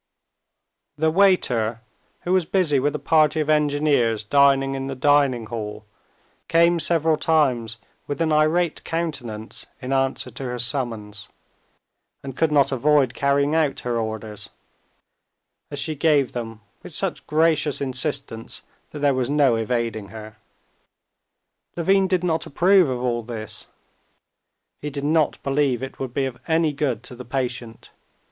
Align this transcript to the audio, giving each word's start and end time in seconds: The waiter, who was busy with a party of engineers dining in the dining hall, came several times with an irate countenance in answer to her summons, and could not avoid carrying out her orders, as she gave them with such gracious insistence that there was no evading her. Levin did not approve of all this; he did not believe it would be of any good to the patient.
The 0.97 1.11
waiter, 1.11 1.81
who 2.21 2.33
was 2.33 2.45
busy 2.45 2.79
with 2.79 2.95
a 2.95 2.97
party 2.97 3.39
of 3.39 3.51
engineers 3.51 4.23
dining 4.23 4.73
in 4.73 4.87
the 4.87 4.95
dining 4.95 5.45
hall, 5.45 5.85
came 6.47 6.79
several 6.79 7.17
times 7.17 7.77
with 8.07 8.19
an 8.19 8.31
irate 8.31 8.83
countenance 8.83 9.67
in 9.79 9.93
answer 9.93 10.31
to 10.31 10.43
her 10.45 10.57
summons, 10.57 11.29
and 12.23 12.35
could 12.35 12.51
not 12.51 12.71
avoid 12.71 13.13
carrying 13.13 13.53
out 13.53 13.81
her 13.81 13.99
orders, 13.99 14.49
as 15.69 15.77
she 15.77 15.93
gave 15.93 16.31
them 16.31 16.61
with 16.81 16.95
such 16.95 17.27
gracious 17.27 17.79
insistence 17.79 18.63
that 18.89 19.01
there 19.01 19.13
was 19.13 19.29
no 19.29 19.55
evading 19.55 20.07
her. 20.09 20.37
Levin 21.77 22.07
did 22.07 22.23
not 22.23 22.47
approve 22.47 22.89
of 22.89 22.99
all 23.03 23.21
this; 23.21 23.67
he 24.81 24.89
did 24.89 25.03
not 25.05 25.37
believe 25.43 25.83
it 25.83 25.99
would 25.99 26.11
be 26.11 26.25
of 26.25 26.39
any 26.47 26.73
good 26.73 27.03
to 27.03 27.15
the 27.15 27.23
patient. 27.23 27.91